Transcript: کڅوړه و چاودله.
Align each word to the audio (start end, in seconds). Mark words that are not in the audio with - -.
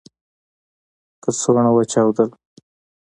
کڅوړه 1.23 1.71
و 1.73 1.77
چاودله. 1.91 2.35